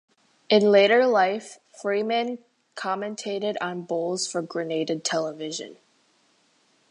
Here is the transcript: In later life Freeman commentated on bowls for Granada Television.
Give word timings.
In 0.49 0.71
later 0.71 1.05
life 1.05 1.59
Freeman 1.79 2.39
commentated 2.75 3.53
on 3.61 3.83
bowls 3.83 4.25
for 4.25 4.41
Granada 4.41 4.97
Television. 4.97 5.77